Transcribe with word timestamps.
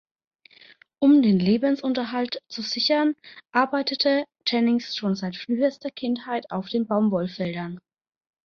Um 0.97 1.21
den 1.21 1.37
Lebensunterhalt 1.37 2.41
zu 2.49 2.63
sichern, 2.63 3.15
arbeitete 3.51 4.25
Jennings 4.47 4.95
schon 4.95 5.13
seit 5.15 5.35
frühester 5.35 5.91
Kindheit 5.91 6.49
auf 6.49 6.69
den 6.69 6.87
Baumwollfeldern. 6.87 7.79